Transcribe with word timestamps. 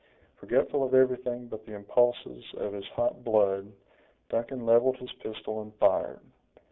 Forgetful 0.37 0.83
of 0.83 0.95
everything 0.95 1.45
but 1.45 1.63
the 1.63 1.75
impulses 1.75 2.43
of 2.57 2.73
his 2.73 2.87
hot 2.95 3.23
blood, 3.23 3.71
Duncan 4.29 4.65
leveled 4.65 4.97
his 4.97 5.11
pistol 5.21 5.61
and 5.61 5.75
fired. 5.75 6.21